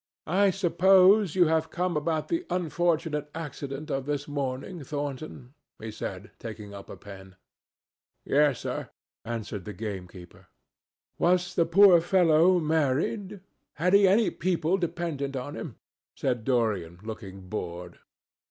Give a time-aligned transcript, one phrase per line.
[0.25, 6.31] "I suppose you have come about the unfortunate accident of this morning, Thornton?" he said,
[6.39, 7.35] taking up a pen.
[8.25, 8.89] "Yes, sir,"
[9.23, 10.47] answered the gamekeeper.
[11.19, 13.41] "Was the poor fellow married?
[13.75, 15.75] Had he any people dependent on him?"
[16.23, 17.99] asked Dorian, looking bored.